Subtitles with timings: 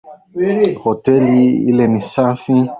[0.83, 1.35] Hoteli
[1.69, 2.53] ile ni safi.